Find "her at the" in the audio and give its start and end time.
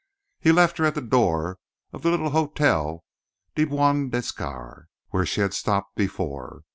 0.79-1.01